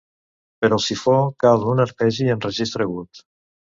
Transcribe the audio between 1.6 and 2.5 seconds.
un arpegi en